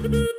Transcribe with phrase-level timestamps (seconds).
[0.00, 0.37] Thank you.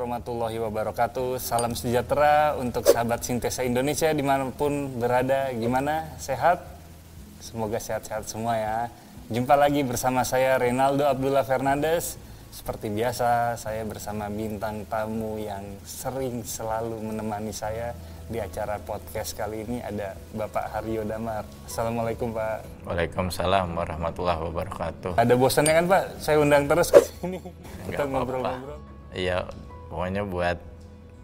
[0.00, 1.36] Warahmatullahi wabarakatuh.
[1.36, 5.52] Salam sejahtera untuk sahabat Sintesa Indonesia di mana pun berada.
[5.52, 6.16] Gimana?
[6.16, 6.64] Sehat?
[7.44, 8.88] Semoga sehat-sehat semua ya.
[9.28, 12.16] Jumpa lagi bersama saya Renaldo Abdullah Fernandes.
[12.48, 17.92] Seperti biasa saya bersama bintang tamu yang sering selalu menemani saya
[18.30, 21.42] Di acara podcast kali ini ada Bapak Haryo Damar.
[21.66, 22.86] Assalamualaikum Pak.
[22.86, 25.18] Waalaikumsalam warahmatullahi wabarakatuh.
[25.18, 26.04] Ada bosannya kan Pak?
[26.22, 27.42] Saya undang terus ke sini.
[27.90, 28.78] Kita ngobrol-ngobrol.
[29.10, 29.50] Iya,
[29.90, 30.58] pokoknya buat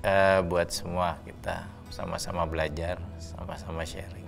[0.02, 4.26] eh, buat semua kita sama-sama belajar, sama-sama sharing.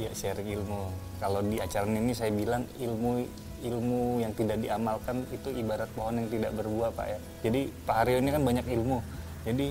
[0.00, 0.90] Ya sharing ilmu.
[1.20, 3.22] Kalau di acara ini saya bilang ilmu
[3.64, 7.18] ilmu yang tidak diamalkan itu ibarat pohon yang tidak berbuah pak ya.
[7.48, 8.98] Jadi Pak Haryo ini kan banyak ilmu.
[9.48, 9.68] Jadi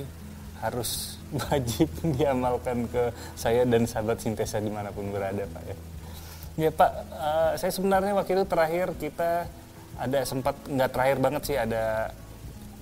[0.64, 5.78] harus wajib diamalkan ke saya dan sahabat sintesa di mana pun berada pak ya.
[6.56, 9.44] Ya Pak, eh, saya sebenarnya waktu itu terakhir kita
[10.00, 12.16] ada sempat nggak terakhir banget sih ada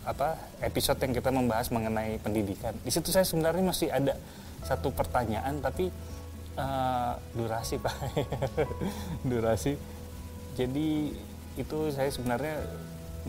[0.04, 2.76] apa episode yang kita membahas mengenai pendidikan.
[2.84, 4.20] Di situ saya sebenarnya masih ada
[4.64, 5.88] satu pertanyaan tapi
[6.59, 7.96] eh, durasi pak,
[9.24, 9.80] durasi.
[10.54, 11.16] Jadi
[11.56, 12.56] itu saya sebenarnya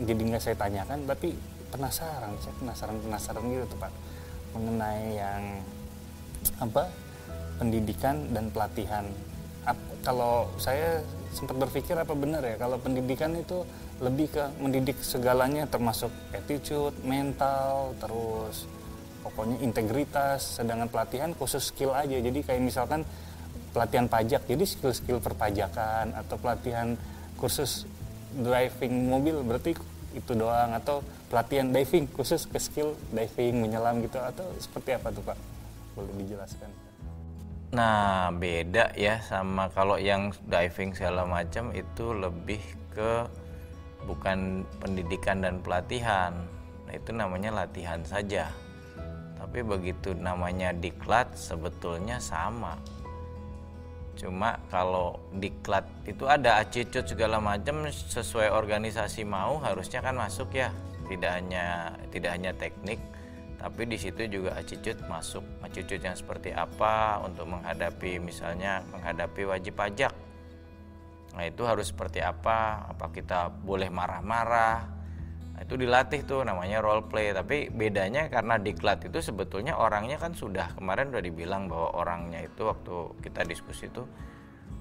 [0.03, 1.31] jadi nggak saya tanyakan tapi
[1.71, 3.91] penasaran, saya penasaran penasaran gitu tuh pak
[4.55, 5.43] mengenai yang
[6.59, 6.91] apa
[7.59, 9.07] pendidikan dan pelatihan.
[9.65, 11.01] Ap- kalau saya
[11.33, 13.67] sempat berpikir apa benar ya kalau pendidikan itu
[14.03, 18.67] lebih ke mendidik segalanya termasuk attitude, mental, terus
[19.23, 20.59] pokoknya integritas.
[20.59, 22.17] Sedangkan pelatihan khusus skill aja.
[22.19, 23.07] Jadi kayak misalkan
[23.71, 26.95] pelatihan pajak, jadi skill-skill perpajakan atau pelatihan
[27.35, 27.83] kursus
[28.35, 29.75] driving mobil berarti
[30.15, 35.23] itu doang atau pelatihan diving khusus ke skill diving menyelam gitu atau seperti apa tuh
[35.27, 35.37] Pak?
[35.95, 36.71] Boleh dijelaskan?
[37.75, 42.63] Nah, beda ya sama kalau yang diving segala macam itu lebih
[42.95, 43.27] ke
[44.05, 46.33] bukan pendidikan dan pelatihan.
[46.85, 48.49] Nah, itu namanya latihan saja.
[49.35, 52.79] Tapi begitu namanya diklat sebetulnya sama.
[54.15, 60.71] Cuma kalau diklat itu ada acicut segala macam sesuai organisasi mau harusnya kan masuk ya.
[61.05, 62.97] Tidak hanya tidak hanya teknik,
[63.59, 65.43] tapi di situ juga acicut masuk.
[65.61, 70.15] Acicut yang seperti apa untuk menghadapi misalnya menghadapi wajib pajak.
[71.35, 72.87] Nah, itu harus seperti apa?
[72.87, 74.87] Apa kita boleh marah-marah?
[75.55, 77.35] Nah, itu dilatih tuh namanya role play.
[77.35, 82.63] Tapi bedanya karena diklat itu sebetulnya orangnya kan sudah kemarin udah dibilang bahwa orangnya itu
[82.63, 84.07] waktu kita diskusi itu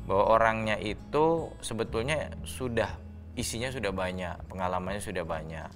[0.07, 2.91] bahwa orangnya itu sebetulnya sudah
[3.35, 5.67] isinya sudah banyak, pengalamannya sudah banyak.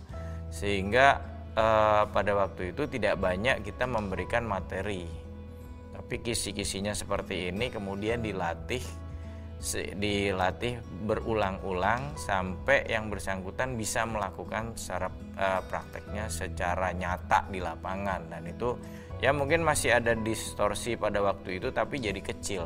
[0.55, 1.19] Sehingga
[1.59, 5.11] eh, pada waktu itu tidak banyak kita memberikan materi.
[5.91, 9.08] Tapi kisi-kisinya seperti ini kemudian dilatih
[9.99, 18.31] dilatih berulang-ulang sampai yang bersangkutan bisa melakukan secara eh, prakteknya secara nyata di lapangan.
[18.31, 18.79] Dan itu
[19.19, 22.65] ya mungkin masih ada distorsi pada waktu itu tapi jadi kecil.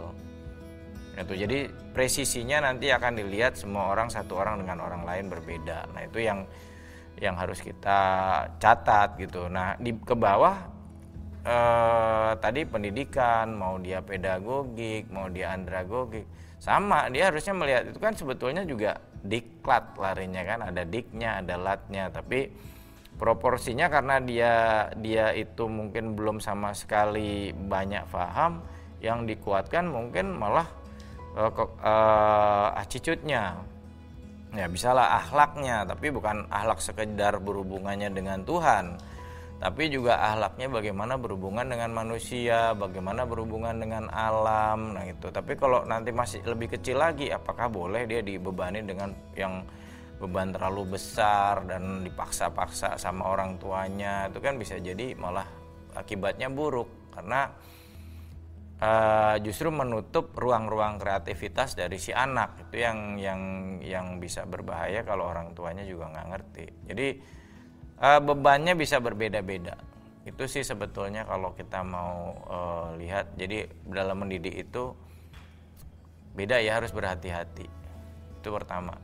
[1.17, 5.89] Itu jadi presisinya nanti akan dilihat semua orang satu orang dengan orang lain berbeda.
[5.97, 6.45] Nah itu yang
[7.17, 8.01] yang harus kita
[8.61, 9.49] catat gitu.
[9.49, 10.57] Nah di ke bawah
[11.41, 18.15] eh, tadi pendidikan mau dia pedagogik mau dia andragogik sama dia harusnya melihat itu kan
[18.15, 18.95] sebetulnya juga
[19.27, 22.47] diklat larinya kan ada diknya ada latnya tapi
[23.19, 24.55] proporsinya karena dia
[24.95, 28.63] dia itu mungkin belum sama sekali banyak paham
[29.03, 30.71] yang dikuatkan mungkin malah
[31.35, 33.59] eh, ke- eh, attitude-nya.
[34.53, 39.01] Ya bisalah akhlaknya tapi bukan akhlak sekedar berhubungannya dengan Tuhan
[39.63, 45.87] tapi juga akhlaknya bagaimana berhubungan dengan manusia bagaimana berhubungan dengan alam nah itu tapi kalau
[45.87, 49.63] nanti masih lebih kecil lagi apakah boleh dia dibebani dengan yang
[50.23, 54.31] beban terlalu besar dan dipaksa-paksa sama orang tuanya?
[54.31, 55.51] Itu kan bisa jadi malah
[55.99, 57.11] akibatnya buruk.
[57.11, 57.51] Karena
[58.79, 62.71] eh, justru menutup ruang-ruang kreativitas dari si anak.
[62.71, 63.41] Itu yang yang
[63.83, 66.67] yang bisa berbahaya kalau orang tuanya juga nggak ngerti.
[66.87, 67.09] Jadi
[68.03, 69.79] eh, bebannya bisa berbeda-beda.
[70.27, 73.39] Itu sih sebetulnya kalau kita mau eh, lihat.
[73.39, 74.93] Jadi dalam mendidik itu
[76.35, 77.67] beda ya harus berhati-hati.
[78.43, 78.99] Itu pertama.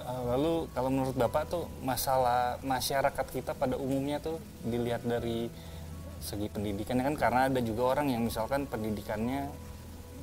[0.00, 5.52] Uh, Lalu kalau menurut Bapak tuh masalah masyarakat kita pada umumnya tuh dilihat dari
[6.20, 9.48] segi pendidikan kan karena ada juga orang yang misalkan pendidikannya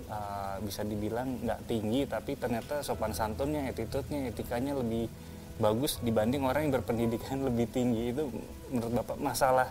[0.10, 5.10] uh, bisa dibilang nggak tinggi tapi ternyata sopan santunnya attitude-nya etikanya lebih
[5.58, 8.14] bagus dibanding orang yang berpendidikan lebih tinggi.
[8.14, 8.30] Itu
[8.70, 9.70] menurut bapak masalah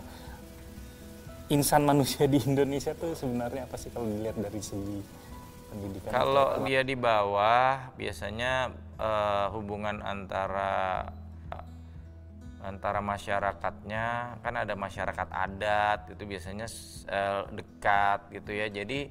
[1.47, 4.99] insan manusia di Indonesia tuh sebenarnya apa sih kalau dilihat dari segi
[5.71, 6.11] pendidikan?
[6.11, 11.07] Kalau dia di bawah biasanya uh, hubungan antara
[12.57, 16.67] antara masyarakatnya kan ada masyarakat adat itu biasanya
[17.07, 18.67] uh, dekat gitu ya.
[18.67, 19.07] Jadi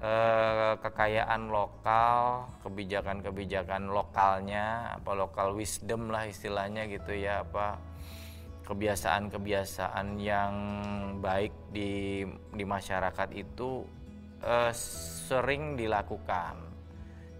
[0.00, 7.80] uh, kekayaan lokal kebijakan-kebijakan lokalnya apa lokal wisdom lah istilahnya gitu ya apa
[8.66, 10.54] kebiasaan-kebiasaan yang
[11.20, 12.24] baik di
[12.54, 13.84] di masyarakat itu
[14.44, 14.72] uh,
[15.28, 16.56] sering dilakukan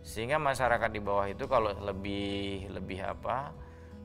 [0.01, 3.53] sehingga masyarakat di bawah itu kalau lebih lebih apa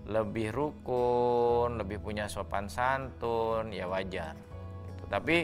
[0.06, 4.38] lebih rukun, lebih punya sopan santun, ya wajar.
[4.86, 5.04] Gitu.
[5.10, 5.38] Tapi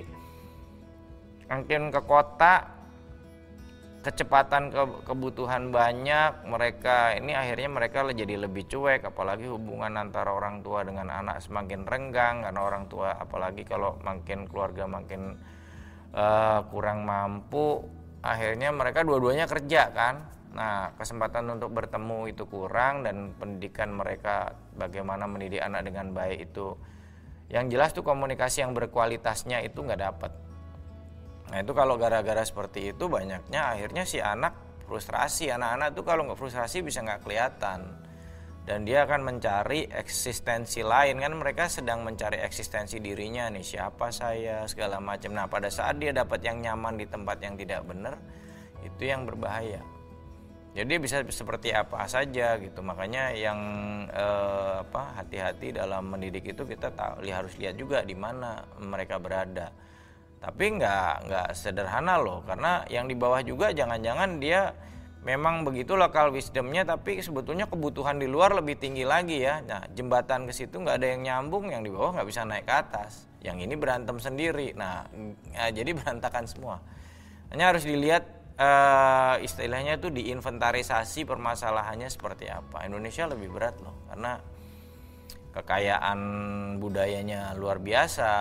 [1.49, 2.80] mungkin ke kota
[4.01, 10.65] kecepatan ke, kebutuhan banyak mereka ini akhirnya mereka jadi lebih cuek apalagi hubungan antara orang
[10.65, 15.37] tua dengan anak semakin renggang karena orang tua apalagi kalau makin keluarga makin
[16.17, 17.85] uh, kurang mampu
[18.25, 20.15] akhirnya mereka dua-duanya kerja kan
[20.51, 26.75] Nah, kesempatan untuk bertemu itu kurang dan pendidikan mereka bagaimana mendidik anak dengan baik itu
[27.47, 30.31] yang jelas tuh komunikasi yang berkualitasnya itu nggak dapat.
[31.51, 34.55] Nah itu kalau gara-gara seperti itu banyaknya akhirnya si anak
[34.87, 35.51] frustrasi.
[35.51, 37.99] Anak-anak tuh kalau nggak frustrasi bisa nggak kelihatan.
[38.61, 41.19] Dan dia akan mencari eksistensi lain.
[41.19, 43.67] Kan mereka sedang mencari eksistensi dirinya nih.
[43.67, 45.35] Siapa saya segala macam.
[45.35, 48.15] Nah pada saat dia dapat yang nyaman di tempat yang tidak benar
[48.87, 49.83] itu yang berbahaya.
[50.71, 52.79] Jadi bisa seperti apa saja gitu.
[52.79, 53.59] Makanya yang
[54.07, 59.75] eh, apa hati-hati dalam mendidik itu kita tahu harus lihat juga di mana mereka berada
[60.41, 62.41] tapi nggak nggak sederhana loh.
[62.43, 64.73] Karena yang di bawah juga jangan-jangan dia
[65.21, 69.61] memang begitu lokal wisdomnya tapi sebetulnya kebutuhan di luar lebih tinggi lagi ya.
[69.61, 72.73] Nah jembatan ke situ nggak ada yang nyambung yang di bawah nggak bisa naik ke
[72.73, 73.29] atas.
[73.45, 74.73] Yang ini berantem sendiri.
[74.73, 75.05] Nah
[75.55, 76.81] ya, jadi berantakan semua.
[77.53, 78.25] Hanya harus dilihat
[78.57, 82.81] uh, istilahnya itu diinventarisasi permasalahannya seperti apa.
[82.89, 84.41] Indonesia lebih berat loh karena
[85.51, 86.19] kekayaan
[86.79, 88.31] budayanya luar biasa,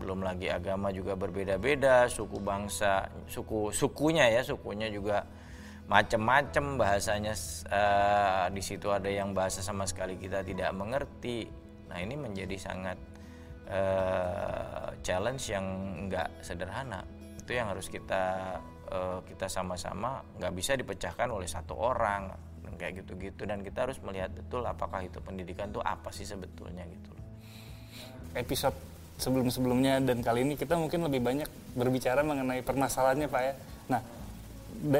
[0.00, 5.20] belum lagi agama juga berbeda-beda, suku bangsa, suku sukunya ya, sukunya juga
[5.86, 7.36] macam-macam bahasanya
[7.70, 11.46] uh, di situ ada yang bahasa sama sekali kita tidak mengerti.
[11.86, 12.98] Nah, ini menjadi sangat
[13.70, 15.66] uh, challenge yang
[16.08, 17.06] enggak sederhana.
[17.38, 18.58] Itu yang harus kita
[18.90, 22.34] uh, kita sama-sama nggak bisa dipecahkan oleh satu orang
[22.76, 23.48] kayak gitu-gitu.
[23.48, 27.12] Dan kita harus melihat betul apakah itu pendidikan itu apa sih sebetulnya gitu.
[28.36, 28.76] Episode
[29.16, 33.54] sebelum-sebelumnya dan kali ini kita mungkin lebih banyak berbicara mengenai permasalahannya Pak ya.
[33.88, 34.00] Nah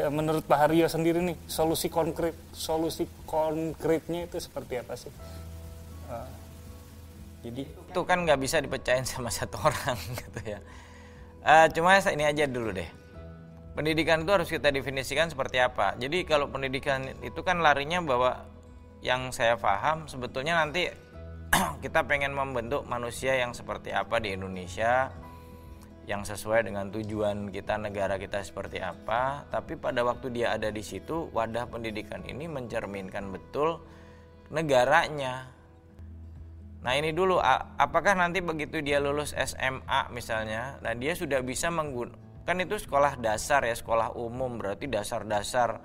[0.08, 5.12] menurut Pak Haryo sendiri nih solusi konkret solusi konkretnya itu seperti apa sih?
[6.08, 6.28] Uh,
[7.44, 10.58] jadi itu kan nggak bisa dipecahin sama satu orang gitu ya.
[11.46, 13.05] Uh, cuma ini aja dulu deh
[13.76, 15.92] pendidikan itu harus kita definisikan seperti apa.
[16.00, 18.48] Jadi kalau pendidikan itu kan larinya bahwa
[19.04, 20.88] yang saya paham sebetulnya nanti
[21.84, 25.12] kita pengen membentuk manusia yang seperti apa di Indonesia
[26.06, 30.78] yang sesuai dengan tujuan kita negara kita seperti apa tapi pada waktu dia ada di
[30.78, 33.82] situ wadah pendidikan ini mencerminkan betul
[34.54, 35.50] negaranya
[36.86, 42.25] nah ini dulu apakah nanti begitu dia lulus SMA misalnya nah dia sudah bisa menggunakan
[42.46, 44.54] kan itu sekolah dasar ya sekolah umum.
[44.62, 45.82] Berarti dasar-dasar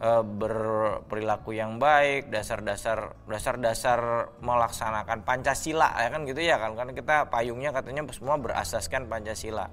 [0.00, 4.00] e, berperilaku yang baik dasar-dasar dasar-dasar
[4.40, 6.24] melaksanakan pancasila ya kan?
[6.24, 6.72] Gitu ya kan?
[6.72, 9.68] Karena kita payungnya katanya semua berasaskan pancasila.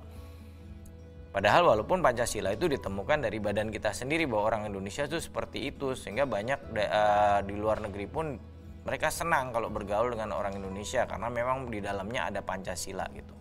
[1.31, 5.95] Padahal walaupun pancasila itu ditemukan dari badan kita sendiri bahwa orang Indonesia itu seperti itu
[5.95, 7.03] sehingga banyak e,
[7.47, 8.35] di luar negeri pun
[8.83, 13.36] mereka senang kalau bergaul dengan orang Indonesia karena memang di dalamnya ada pancasila gitu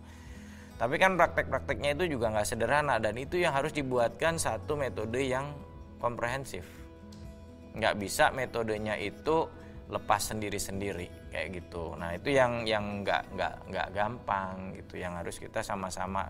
[0.77, 5.57] tapi kan praktek-prakteknya itu juga nggak sederhana dan itu yang harus dibuatkan satu metode yang
[5.97, 6.69] komprehensif.
[7.73, 9.49] Nggak bisa metodenya itu
[9.89, 11.97] lepas sendiri-sendiri kayak gitu.
[11.97, 16.29] Nah itu yang yang nggak nggak nggak gampang gitu, yang harus kita sama-sama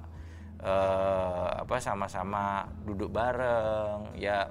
[0.64, 4.48] eh, apa sama-sama duduk bareng ya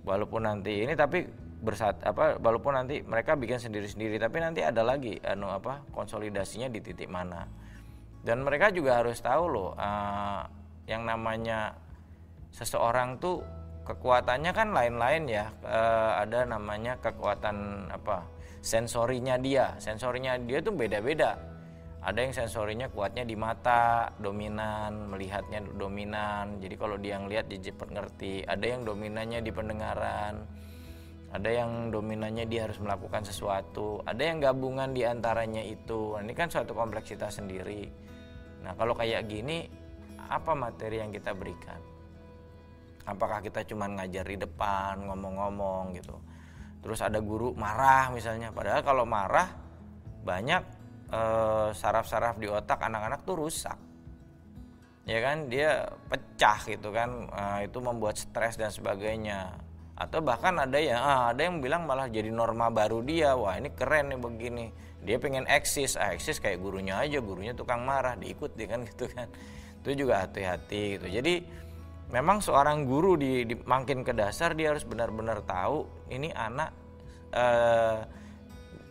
[0.00, 1.28] walaupun nanti ini tapi
[1.60, 6.80] bersat apa walaupun nanti mereka bikin sendiri-sendiri tapi nanti ada lagi anu apa konsolidasinya di
[6.80, 7.44] titik mana
[8.20, 10.44] dan mereka juga harus tahu loh uh,
[10.84, 11.72] yang namanya
[12.52, 13.40] seseorang tuh
[13.86, 15.46] kekuatannya kan lain-lain ya.
[15.64, 18.26] Uh, ada namanya kekuatan apa?
[18.60, 19.72] Sensorinya dia.
[19.80, 21.38] Sensorinya dia tuh beda-beda.
[22.00, 26.60] Ada yang sensorinya kuatnya di mata dominan melihatnya dominan.
[26.60, 28.44] Jadi kalau dia ngelihat dia cepat ngerti.
[28.44, 30.34] Ada yang dominannya di pendengaran.
[31.30, 34.02] Ada yang dominannya dia harus melakukan sesuatu.
[34.02, 36.18] Ada yang gabungan di antaranya itu.
[36.18, 38.09] Nah, ini kan suatu kompleksitas sendiri
[38.60, 39.68] nah kalau kayak gini
[40.30, 41.80] apa materi yang kita berikan?
[43.08, 46.14] Apakah kita cuma ngajar di depan ngomong-ngomong gitu?
[46.80, 49.50] Terus ada guru marah misalnya padahal kalau marah
[50.22, 53.74] banyak Eh, saraf-saraf di otak anak-anak tuh rusak.
[55.10, 55.50] Ya kan?
[55.50, 59.58] Dia pecah gitu kan uh, itu membuat stres dan sebagainya.
[59.98, 63.74] Atau bahkan ada yang ah, ada yang bilang malah jadi norma baru dia wah ini
[63.74, 64.66] keren nih begini
[65.00, 65.96] dia pengen eksis.
[65.96, 67.18] Ah eksis kayak gurunya aja.
[67.20, 69.28] Gurunya tukang marah diikuti kan gitu kan.
[69.80, 71.06] Itu juga hati-hati gitu.
[71.08, 71.34] Jadi
[72.12, 76.74] memang seorang guru di, di makin ke dasar dia harus benar-benar tahu ini anak
[77.32, 78.02] uh,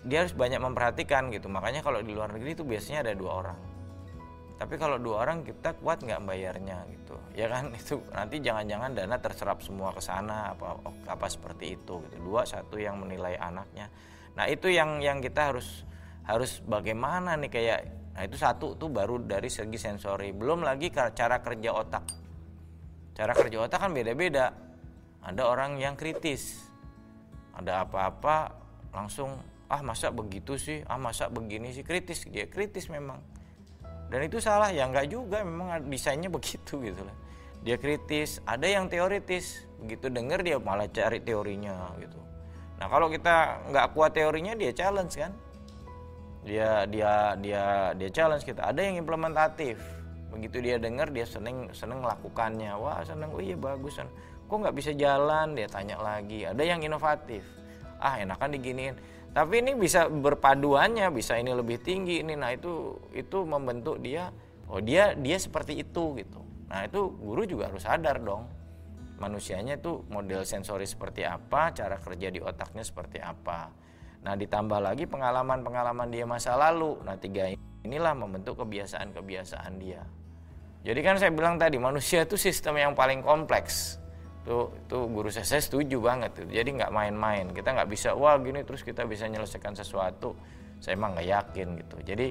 [0.07, 1.51] dia harus banyak memperhatikan gitu.
[1.51, 3.59] Makanya kalau di luar negeri itu biasanya ada dua orang.
[4.59, 7.15] Tapi kalau dua orang kita kuat nggak bayarnya gitu.
[7.31, 7.71] Ya kan?
[7.79, 10.75] Itu nanti jangan-jangan dana terserap semua ke sana apa
[11.07, 12.15] apa seperti itu gitu.
[12.19, 13.87] Dua satu yang menilai anaknya.
[14.35, 15.87] Nah itu yang yang kita harus
[16.29, 17.79] harus bagaimana nih kayak
[18.13, 22.05] nah itu satu tuh baru dari segi sensori belum lagi cara kerja otak.
[23.17, 24.53] Cara kerja otak kan beda-beda.
[25.25, 26.69] Ada orang yang kritis
[27.57, 28.55] ada apa-apa
[28.93, 30.85] langsung ah masa begitu sih?
[30.85, 31.81] Ah masa begini sih?
[31.81, 33.19] Kritis dia kritis memang.
[34.09, 37.17] Dan itu salah ya nggak juga memang desainnya begitu gitu lah.
[37.65, 42.19] Dia kritis ada yang teoritis begitu denger dia malah cari teorinya gitu.
[42.79, 45.33] Nah kalau kita nggak kuat teorinya dia challenge kan
[46.49, 47.63] dia dia dia
[47.93, 48.65] dia challenge kita.
[48.65, 49.77] Ada yang implementatif.
[50.33, 53.29] Begitu dia dengar dia seneng seneng melakukannya wah seneng.
[53.29, 54.01] Oh iya bagus
[54.49, 55.53] kok nggak bisa jalan?
[55.53, 56.49] Dia tanya lagi.
[56.49, 57.45] Ada yang inovatif.
[58.01, 58.97] Ah enakan diginiin.
[59.29, 61.13] Tapi ini bisa berpaduannya.
[61.13, 62.33] Bisa ini lebih tinggi ini.
[62.33, 64.33] Nah itu itu membentuk dia
[64.65, 66.41] oh dia dia seperti itu gitu.
[66.65, 68.49] Nah itu guru juga harus sadar dong.
[69.21, 73.88] Manusianya itu model sensori seperti apa cara kerja di otaknya seperti apa
[74.19, 76.99] nah ditambah lagi pengalaman-pengalaman dia masa lalu.
[77.07, 77.47] Nah tiga
[77.83, 80.03] inilah membentuk kebiasaan-kebiasaan dia.
[80.79, 83.99] Jadi kan saya bilang tadi manusia itu sistem yang paling kompleks.
[84.43, 86.47] Itu itu guru saya, saya setuju banget tuh.
[86.47, 87.51] Jadi nggak main-main.
[87.51, 90.35] Kita nggak bisa wah gini terus kita bisa menyelesaikan sesuatu.
[90.79, 91.95] Saya emang nggak yakin gitu.
[92.03, 92.27] Jadi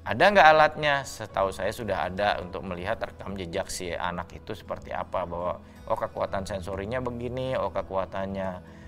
[0.00, 1.04] ada nggak alatnya?
[1.04, 5.28] Setahu saya sudah ada untuk melihat rekam jejak si anak itu seperti apa.
[5.28, 8.79] Bahwa oh kekuatan sensorinya begini oh kekuatannya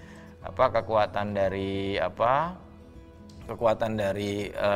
[0.43, 2.59] apa kekuatan dari apa
[3.47, 4.71] kekuatan dari e,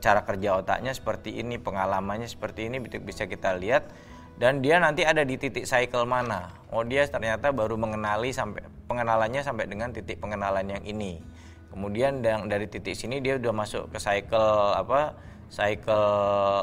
[0.00, 3.88] cara kerja otaknya seperti ini pengalamannya seperti ini bisa kita lihat
[4.34, 6.50] dan dia nanti ada di titik cycle mana.
[6.74, 11.22] Oh dia ternyata baru mengenali sampai pengenalannya sampai dengan titik pengenalan yang ini.
[11.70, 15.14] Kemudian dari titik sini dia udah masuk ke cycle apa?
[15.54, 16.10] Cycle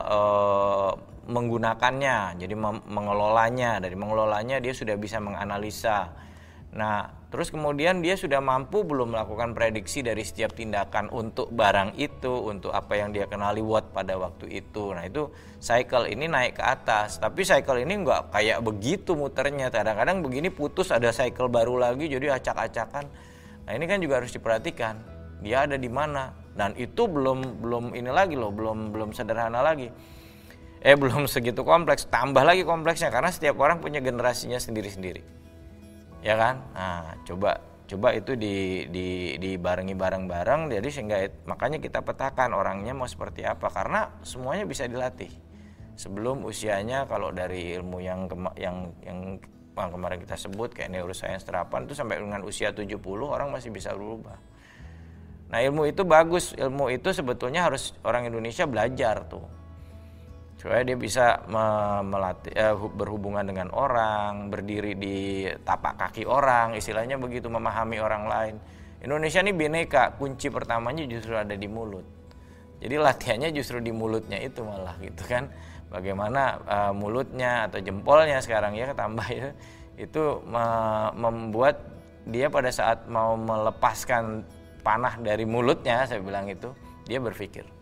[0.03, 0.91] uh,
[1.31, 2.55] menggunakannya, jadi
[2.91, 3.79] mengelolanya.
[3.79, 6.11] Dari mengelolanya dia sudah bisa menganalisa.
[6.71, 12.27] Nah, Terus kemudian dia sudah mampu belum melakukan prediksi dari setiap tindakan untuk barang itu,
[12.27, 14.91] untuk apa yang dia kenali what pada waktu itu.
[14.91, 15.31] Nah itu
[15.63, 19.71] cycle ini naik ke atas, tapi cycle ini nggak kayak begitu muternya.
[19.71, 23.07] Kadang-kadang begini putus ada cycle baru lagi, jadi acak-acakan.
[23.63, 24.99] Nah ini kan juga harus diperhatikan,
[25.39, 26.35] dia ada di mana.
[26.51, 29.87] Dan itu belum belum ini lagi loh, belum belum sederhana lagi.
[30.83, 35.40] Eh belum segitu kompleks, tambah lagi kompleksnya karena setiap orang punya generasinya sendiri-sendiri
[36.21, 36.55] ya kan?
[36.73, 43.09] Nah coba coba itu di di dibarengi bareng-bareng jadi sehingga makanya kita petakan orangnya mau
[43.09, 45.29] seperti apa karena semuanya bisa dilatih.
[45.99, 49.37] Sebelum usianya kalau dari ilmu yang kema, yang yang
[49.75, 54.39] kemarin kita sebut kayak neuroscience terapan itu sampai dengan usia 70 orang masih bisa berubah.
[55.51, 59.60] Nah, ilmu itu bagus, ilmu itu sebetulnya harus orang Indonesia belajar tuh
[60.61, 61.41] supaya dia bisa
[62.05, 68.55] melatih eh, berhubungan dengan orang, berdiri di tapak kaki orang, istilahnya begitu memahami orang lain.
[69.01, 72.05] Indonesia ini bineka, kunci pertamanya justru ada di mulut.
[72.77, 75.49] Jadi latihannya justru di mulutnya itu malah gitu kan.
[75.89, 79.49] Bagaimana uh, mulutnya atau jempolnya sekarang ya ketambah ya
[79.97, 80.39] itu
[81.17, 81.83] membuat
[82.29, 84.45] dia pada saat mau melepaskan
[84.85, 86.71] panah dari mulutnya saya bilang itu
[87.05, 87.80] dia berpikir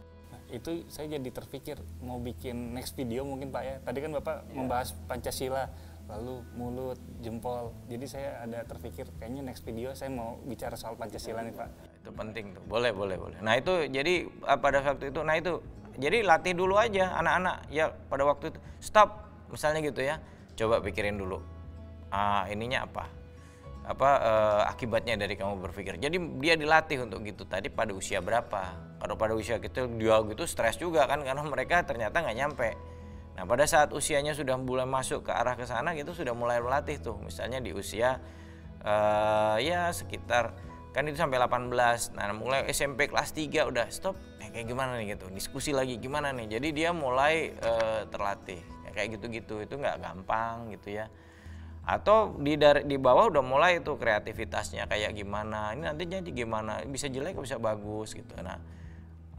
[0.49, 3.75] itu saya jadi terpikir mau bikin next video mungkin Pak ya.
[3.85, 4.55] Tadi kan Bapak yeah.
[4.57, 5.69] membahas Pancasila,
[6.09, 7.69] lalu mulut, jempol.
[7.85, 11.69] Jadi saya ada terpikir kayaknya next video saya mau bicara soal Pancasila nih Pak.
[12.01, 12.63] Itu penting tuh.
[12.65, 13.37] Boleh, boleh, boleh.
[13.45, 15.61] Nah, itu jadi ah, pada waktu itu nah itu
[16.01, 20.17] jadi latih dulu aja anak-anak ya pada waktu itu stop misalnya gitu ya.
[20.57, 21.39] Coba pikirin dulu.
[22.09, 23.05] Ah, ininya apa?
[23.85, 26.01] Apa eh, akibatnya dari kamu berpikir.
[26.01, 28.88] Jadi dia dilatih untuk gitu tadi pada usia berapa?
[28.99, 32.69] Kalau pada usia kita dia gitu stres juga kan karena mereka ternyata nggak nyampe.
[33.39, 36.99] Nah pada saat usianya sudah mulai masuk ke arah ke sana gitu sudah mulai melatih
[36.99, 37.15] tuh.
[37.23, 38.19] Misalnya di usia
[38.83, 40.51] uh, ya sekitar
[40.91, 45.15] kan itu sampai 18 nah mulai SMP kelas 3 udah stop eh, kayak gimana nih?
[45.15, 46.59] Gitu diskusi lagi gimana nih?
[46.59, 49.63] Jadi dia mulai uh, terlatih ya, kayak gitu-gitu.
[49.63, 51.07] Itu nggak gampang gitu ya.
[51.87, 56.83] Atau di dari di bawah udah mulai itu kreativitasnya kayak gimana ini nanti jadi gimana
[56.83, 58.35] bisa jelek bisa bagus gitu.
[58.43, 58.59] Nah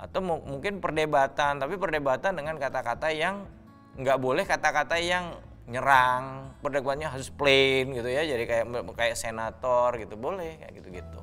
[0.00, 3.44] atau mungkin perdebatan tapi perdebatan dengan kata-kata yang
[4.00, 5.36] nggak boleh kata-kata yang
[5.68, 8.64] nyerang perdebatannya harus plain gitu ya jadi kayak
[8.96, 11.20] kayak senator gitu boleh kayak gitu-gitu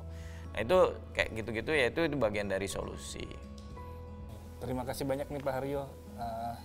[0.58, 0.78] Nah itu
[1.14, 3.22] kayak gitu-gitu ya itu, itu bagian dari solusi.
[4.58, 5.86] Terima kasih banyak nih Pak Haryo.
[6.18, 6.58] Uh,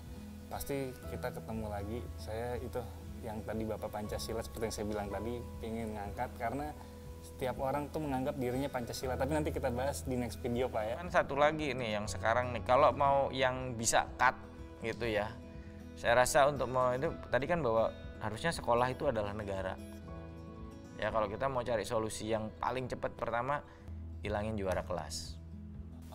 [0.50, 2.01] pasti kita ketemu lagi.
[2.17, 2.82] Saya itu
[3.22, 6.74] yang tadi Bapak Pancasila seperti yang saya bilang tadi ingin ngangkat karena
[7.43, 9.19] setiap orang tuh menganggap dirinya Pancasila.
[9.19, 10.95] Tapi nanti kita bahas di next video Pak ya.
[10.95, 14.31] Kan satu lagi nih yang sekarang nih kalau mau yang bisa cut
[14.79, 15.27] gitu ya.
[16.00, 17.91] Saya rasa untuk mau itu tadi kan bahwa
[18.23, 19.75] harusnya sekolah itu adalah negara.
[20.95, 23.59] Ya kalau kita mau cari solusi yang paling cepat pertama
[24.23, 25.35] hilangin juara kelas.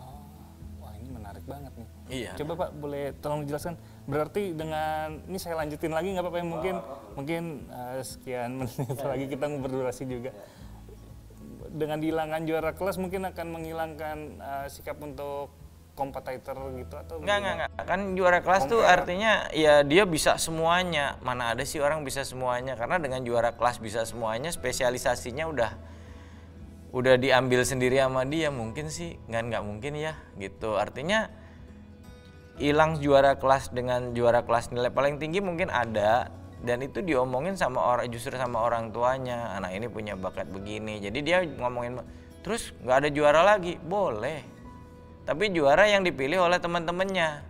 [0.01, 0.33] Oh,
[0.81, 1.89] wah ini menarik banget nih.
[2.09, 2.33] Iya.
[2.41, 3.77] Coba Pak boleh tolong dijelaskan.
[4.09, 8.97] Berarti dengan ini saya lanjutin lagi nggak apa-apa ya mungkin oh, mungkin uh, sekian menit
[8.97, 10.33] lagi kita berdurasi juga.
[11.79, 15.55] Dengan dihilangkan juara kelas mungkin akan menghilangkan uh, sikap untuk
[15.99, 18.75] kompetitor gitu atau enggak, enggak enggak kan juara kelas Kompar.
[18.79, 21.19] tuh artinya ya dia bisa semuanya.
[21.23, 22.79] Mana ada sih orang bisa semuanya?
[22.79, 25.71] Karena dengan juara kelas bisa semuanya spesialisasinya udah
[26.95, 29.19] udah diambil sendiri sama dia mungkin sih.
[29.27, 30.79] Nggak nggak mungkin ya gitu.
[30.79, 31.35] Artinya
[32.63, 37.79] hilang juara kelas dengan juara kelas nilai paling tinggi mungkin ada dan itu diomongin sama
[37.79, 39.55] orang justru sama orang tuanya.
[39.55, 40.99] Anak ini punya bakat begini.
[40.99, 42.03] Jadi dia ngomongin
[42.43, 43.79] terus nggak ada juara lagi?
[43.79, 44.43] Boleh.
[45.23, 47.45] Tapi juara yang dipilih oleh teman-temannya.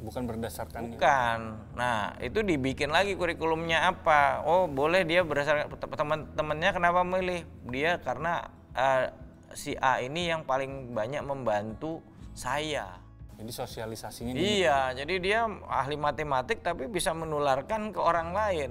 [0.00, 1.38] Bukan berdasarkan bukan.
[1.76, 4.40] Nah itu dibikin lagi kurikulumnya apa?
[4.48, 7.44] Oh boleh dia berdasarkan teman-temannya kenapa milih?
[7.68, 9.12] Dia karena uh,
[9.52, 12.00] si A ini yang paling banyak membantu
[12.32, 13.09] saya.
[13.40, 18.70] Jadi sosialisasinya Iya, jadi dia ahli matematik tapi bisa menularkan ke orang lain.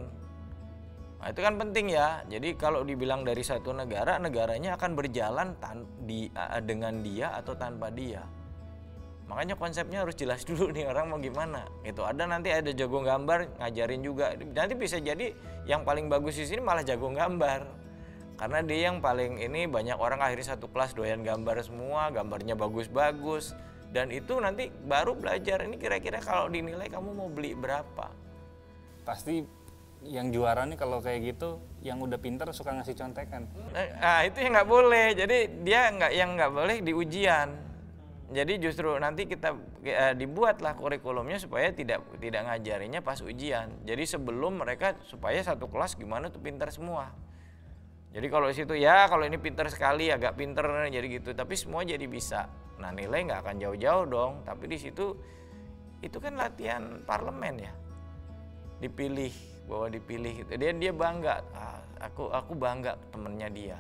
[1.20, 2.22] Nah, itu kan penting ya.
[2.30, 6.30] Jadi kalau dibilang dari satu negara, negaranya akan berjalan tan di,
[6.64, 8.22] dengan dia atau tanpa dia.
[9.26, 11.66] Makanya konsepnya harus jelas dulu nih orang mau gimana.
[11.82, 14.38] Itu ada nanti ada jago gambar ngajarin juga.
[14.38, 15.34] Nanti bisa jadi
[15.66, 17.90] yang paling bagus di sini malah jago gambar
[18.40, 23.52] karena dia yang paling ini banyak orang akhirnya satu kelas doyan gambar semua gambarnya bagus-bagus
[23.90, 28.14] dan itu nanti baru belajar ini kira-kira kalau dinilai kamu mau beli berapa?
[29.02, 29.42] Pasti
[30.06, 33.50] yang juara nih kalau kayak gitu yang udah pinter suka ngasih contekan.
[33.74, 35.18] Nah itu yang nggak boleh.
[35.18, 37.50] Jadi dia nggak yang nggak boleh di ujian.
[38.30, 43.74] Jadi justru nanti kita eh, dibuatlah kurikulumnya supaya tidak tidak ngajarinya pas ujian.
[43.90, 47.10] Jadi sebelum mereka supaya satu kelas gimana tuh pintar semua.
[48.14, 51.82] Jadi kalau di situ ya kalau ini pinter sekali agak pinter jadi gitu, tapi semua
[51.82, 52.69] jadi bisa.
[52.80, 55.14] Nah nilai nggak akan jauh-jauh dong, tapi di situ
[56.00, 57.74] itu kan latihan parlemen ya,
[58.80, 59.32] dipilih
[59.68, 60.48] bahwa dipilih.
[60.56, 63.78] Dia dia bangga, ah, aku aku bangga temennya dia,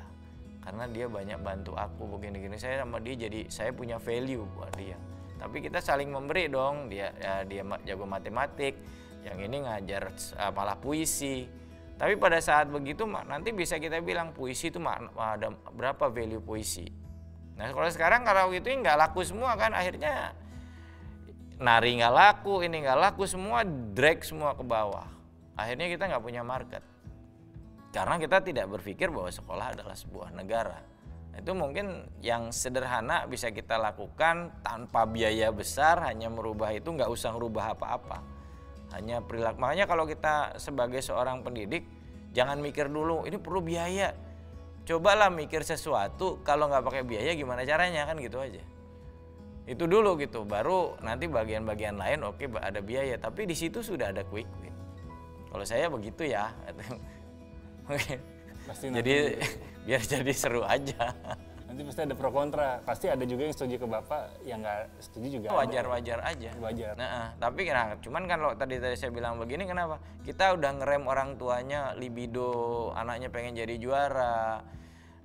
[0.62, 2.60] karena dia banyak bantu aku begini-gini.
[2.60, 5.00] Saya sama dia jadi saya punya value buat dia.
[5.40, 8.76] Tapi kita saling memberi dong, dia ya, dia jago matematik,
[9.24, 11.48] yang ini ngajar uh, malah puisi
[12.00, 14.80] tapi pada saat begitu nanti bisa kita bilang puisi itu
[15.20, 16.88] ada berapa value puisi.
[17.60, 20.32] Nah kalau sekarang kalau itu nggak laku semua kan akhirnya
[21.60, 25.06] nari nggak laku, ini nggak laku semua drag semua ke bawah.
[25.60, 26.80] Akhirnya kita nggak punya market.
[27.92, 30.80] Karena kita tidak berpikir bahwa sekolah adalah sebuah negara.
[31.36, 37.36] Itu mungkin yang sederhana bisa kita lakukan tanpa biaya besar, hanya merubah itu nggak usah
[37.36, 38.40] merubah apa-apa
[38.94, 41.86] hanya perilaku makanya kalau kita sebagai seorang pendidik
[42.34, 44.14] jangan mikir dulu ini perlu biaya
[44.90, 48.10] cobalah mikir sesuatu kalau nggak pakai biaya gimana caranya?
[48.10, 48.66] Kan gitu aja.
[49.70, 53.22] Itu dulu gitu baru nanti bagian-bagian lain oke ada biaya.
[53.22, 54.74] Tapi di situ sudah ada quick win.
[55.54, 56.50] Kalau saya begitu ya.
[57.90, 58.22] Oke.
[58.70, 59.14] Jadi
[59.90, 61.10] biar jadi seru aja
[61.70, 62.82] nanti pasti ada pro kontra.
[62.82, 65.94] Pasti ada juga yang setuju ke bapak yang nggak setuju juga wajar ada.
[65.94, 66.50] wajar aja.
[66.58, 66.94] Wajar.
[66.98, 70.02] Nah tapi nah, cuman kan lo tadi tadi saya bilang begini kenapa?
[70.26, 74.66] Kita udah ngerem orang tuanya libido anaknya pengen jadi juara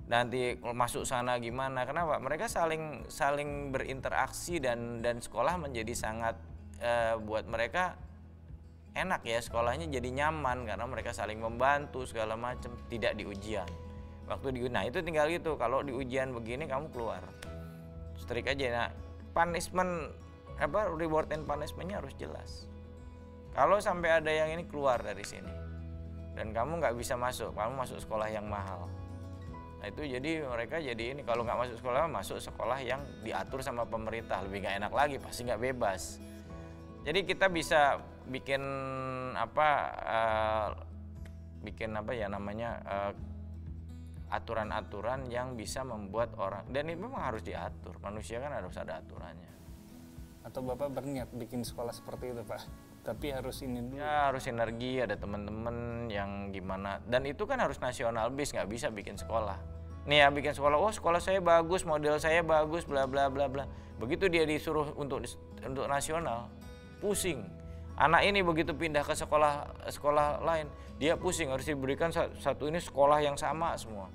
[0.05, 1.81] nanti masuk sana gimana?
[1.89, 2.21] Kenapa?
[2.21, 6.37] Mereka saling saling berinteraksi dan dan sekolah menjadi sangat
[6.77, 7.97] uh, buat mereka
[8.95, 13.67] enak ya sekolahnya jadi nyaman karena mereka saling membantu segala macam tidak di ujian
[14.25, 17.21] waktu di nah itu tinggal gitu kalau di ujian begini kamu keluar
[18.17, 18.89] strik aja nah
[19.35, 20.15] punishment
[20.55, 22.71] apa reward and punishmentnya harus jelas.
[23.51, 25.51] Kalau sampai ada yang ini keluar dari sini
[26.35, 28.87] dan kamu nggak bisa masuk, kamu masuk sekolah yang mahal.
[29.79, 33.83] Nah itu jadi mereka jadi ini kalau nggak masuk sekolah masuk sekolah yang diatur sama
[33.87, 36.19] pemerintah lebih nggak enak lagi pasti nggak bebas.
[37.05, 38.63] Jadi kita bisa bikin
[39.35, 39.69] apa
[40.01, 40.67] uh,
[41.61, 43.11] bikin apa ya namanya uh,
[44.35, 47.95] aturan-aturan yang bisa membuat orang dan ini memang harus diatur.
[48.03, 49.51] Manusia kan harus ada aturannya.
[50.45, 52.61] Atau bapak berniat bikin sekolah seperti itu pak?
[53.01, 54.01] Tapi harus ini dulu.
[54.01, 57.01] Ya harus sinergi ada teman-teman yang gimana.
[57.05, 59.57] Dan itu kan harus nasional bis nggak bisa bikin sekolah.
[60.05, 63.65] Nih ya bikin sekolah oh sekolah saya bagus model saya bagus bla bla bla bla.
[63.97, 65.25] Begitu dia disuruh untuk
[65.65, 66.51] untuk nasional
[67.01, 67.41] pusing.
[67.95, 73.19] Anak ini begitu pindah ke sekolah sekolah lain dia pusing harus diberikan satu ini sekolah
[73.19, 74.07] yang sama semua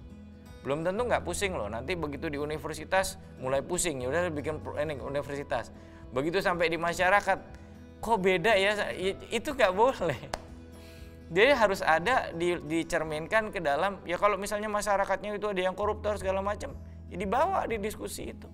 [0.61, 1.68] belum tentu nggak pusing loh.
[1.73, 4.05] Nanti begitu di universitas mulai pusing.
[4.05, 5.73] Ya udah bikin ini universitas.
[6.12, 7.38] Begitu sampai di masyarakat
[8.01, 8.92] kok beda ya?
[9.33, 10.20] Itu nggak boleh.
[11.31, 14.03] Dia harus ada di, dicerminkan ke dalam.
[14.05, 16.77] Ya kalau misalnya masyarakatnya itu ada yang koruptor segala macam
[17.09, 18.49] ya dibawa di diskusi itu.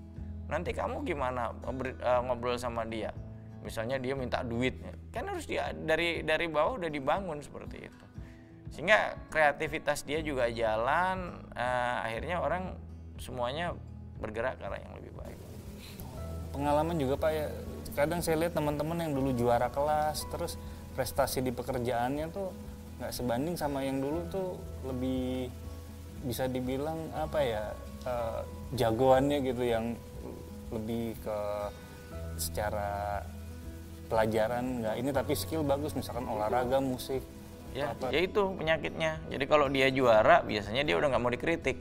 [0.47, 3.11] Nanti kamu gimana uh, ngobrol sama dia?
[3.67, 4.79] Misalnya dia minta duit.
[5.11, 8.06] Kan harus dia dari dari bawah udah dibangun seperti itu
[8.75, 12.75] sehingga kreativitas dia juga jalan uh, akhirnya orang
[13.17, 13.73] semuanya
[14.21, 15.39] bergerak ke arah yang lebih baik.
[16.53, 17.47] Pengalaman juga pak ya.
[17.97, 20.61] Kadang saya lihat teman-teman yang dulu juara kelas terus
[20.97, 22.49] prestasi di pekerjaannya tuh
[22.97, 24.57] nggak sebanding sama yang dulu tuh
[24.89, 25.53] lebih
[26.25, 27.65] bisa dibilang apa ya
[28.09, 28.41] uh,
[28.73, 29.93] jagoannya gitu yang
[30.73, 31.39] lebih ke
[32.41, 33.21] secara
[34.09, 37.21] pelajaran nggak ini tapi skill bagus misalkan olahraga musik
[37.77, 39.21] ya ya itu penyakitnya.
[39.29, 41.77] Jadi kalau dia juara biasanya dia udah nggak mau dikritik.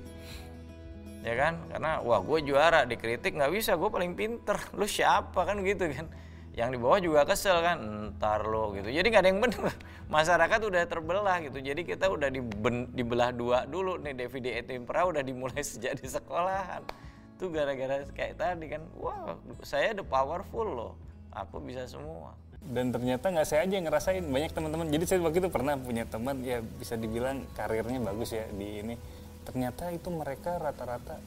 [1.24, 1.58] Ya kan?
[1.72, 4.60] Karena wah gue juara dikritik nggak bisa gue paling pinter.
[4.80, 5.48] Lu siapa?
[5.48, 6.12] Kan gitu kan?
[6.56, 7.78] Yang di bawah juga kesel kan?
[8.16, 8.92] Ntar lo gitu.
[8.92, 9.64] Jadi nggak ada yang benar
[10.16, 11.58] masyarakat udah terbelah gitu.
[11.64, 16.84] Jadi kita udah diben, dibelah dua dulu nih DVD Etimpra udah dimulai sejak di sekolahan.
[17.40, 18.84] Tuh gara-gara kayak tadi kan?
[19.00, 20.94] Wah saya the powerful loh.
[21.36, 22.32] Aku bisa semua
[22.66, 24.26] dan ternyata nggak saya aja yang ngerasain.
[24.26, 24.90] Banyak teman-teman.
[24.90, 28.96] Jadi saya waktu itu pernah punya teman ya bisa dibilang karirnya bagus ya di ini.
[29.46, 31.22] Ternyata itu mereka rata-rata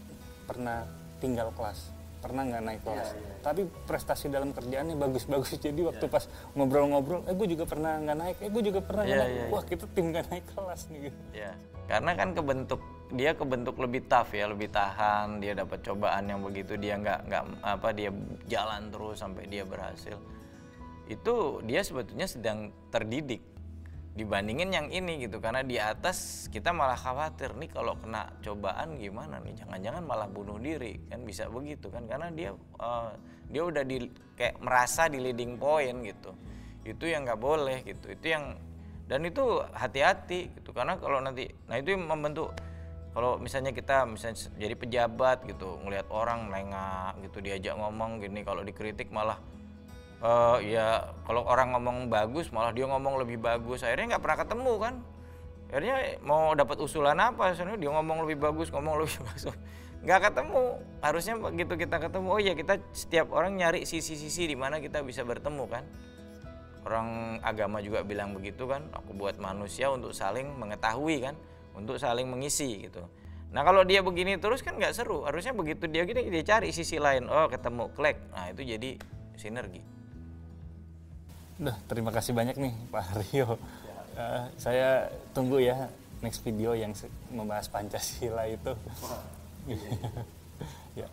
[0.51, 0.83] pernah
[1.23, 1.95] tinggal kelas.
[2.19, 3.09] Pernah nggak naik kelas.
[3.15, 3.39] yeah, yeah.
[3.47, 5.55] tapi prestasi dalam kerjaannya bagus-bagus.
[5.71, 6.15] Jadi waktu yeah.
[6.19, 6.25] pas
[6.59, 8.37] ngobrol-ngobrol eh gue juga pernah nggak naik.
[8.43, 9.35] Eh gue juga pernah yeah, naik.
[9.39, 11.21] yeah, wah kita tim nggak naik kelas nih gitu.
[11.35, 11.55] Yeah.
[11.89, 12.85] karena kan kebentuk
[13.17, 15.39] dia kebentuk lebih tough ya lebih tahan.
[15.39, 16.75] Dia dapat cobaan yang begitu.
[16.75, 18.11] Dia nggak nggak apa dia
[18.51, 20.19] jalan terus sampai dia berhasil
[21.09, 23.41] itu dia sebetulnya sedang terdidik
[24.19, 25.41] dibandingin yang ini gitu.
[25.41, 29.57] Karena di atas kita malah khawatir nih kalau kena cobaan gimana nih?
[29.65, 31.01] Jangan-jangan malah bunuh diri.
[31.09, 32.05] Kan bisa begitu kan?
[32.05, 33.15] Karena dia uh,
[33.49, 36.37] dia udah di kayak merasa di leading point gitu.
[36.85, 38.13] Itu yang nggak boleh gitu.
[38.13, 38.61] Itu yang
[39.09, 40.77] dan itu hati-hati gitu.
[40.77, 42.53] Karena kalau nanti nah itu yang membentuk
[43.17, 48.61] kalau misalnya kita misalnya jadi pejabat gitu ngelihat orang nengak gitu diajak ngomong gini kalau
[48.63, 49.41] dikritik malah
[50.23, 53.83] uh, ya kalau orang ngomong bagus malah dia ngomong lebih bagus.
[53.87, 54.95] Akhirnya nggak pernah ketemu kan?
[55.69, 57.53] Akhirnya mau dapat usulan apa?
[57.53, 59.45] Sebenarnya dia ngomong lebih bagus ngomong lebih bagus.
[60.03, 60.63] Nggak ketemu.
[61.03, 65.23] Harusnya begitu kita ketemu oh ya kita setiap orang nyari sisi-sisi di mana kita bisa
[65.23, 65.85] bertemu kan?
[66.87, 68.89] Orang agama juga bilang begitu kan?
[68.95, 71.35] Aku buat manusia untuk saling mengetahui kan?
[71.77, 73.05] Untuk saling mengisi gitu.
[73.49, 75.29] Nah kalau dia begini terus kan nggak seru.
[75.29, 77.29] Harusnya begitu dia gini dia cari sisi lain.
[77.29, 78.17] Oh ketemu klik.
[78.33, 78.97] Nah itu jadi
[79.37, 79.98] sinergi
[81.59, 83.59] Udah, terima kasih banyak nih Pak Rio.
[84.15, 85.91] Uh, saya tunggu ya
[86.23, 86.95] next video yang
[87.35, 88.79] membahas Pancasila itu.
[91.03, 91.11] ya.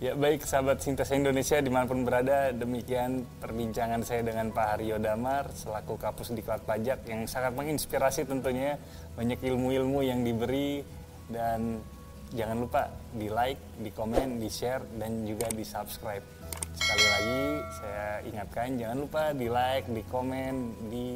[0.00, 4.96] ya baik sahabat Sintes Indonesia di mana pun berada demikian perbincangan saya dengan Pak Haryo
[4.96, 8.80] Damar selaku kapus diklat pajak yang sangat menginspirasi tentunya
[9.12, 10.80] banyak ilmu-ilmu yang diberi
[11.28, 11.84] dan
[12.32, 16.24] jangan lupa di like, di komen, di share dan juga di subscribe.
[16.72, 17.42] Sekali lagi
[17.80, 20.54] saya ingatkan jangan lupa di like, di komen,
[20.88, 21.06] di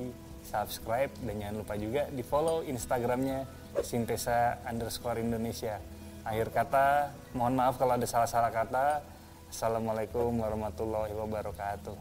[0.46, 3.44] subscribe dan jangan lupa juga di follow Instagramnya
[3.82, 5.76] Sintesa underscore Indonesia.
[6.24, 9.02] Akhir kata, mohon maaf kalau ada salah-salah kata.
[9.46, 11.96] Assalamualaikum warahmatullahi wabarakatuh.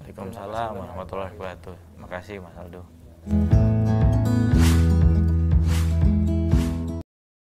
[0.00, 1.74] Waalaikumsalam warahmatullahi wabarakatuh.
[1.96, 2.82] Terima kasih Mas Aldo.